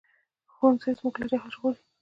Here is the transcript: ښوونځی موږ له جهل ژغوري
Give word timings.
ښوونځی 0.53 0.91
موږ 1.03 1.15
له 1.19 1.25
جهل 1.31 1.49
ژغوري 1.55 1.79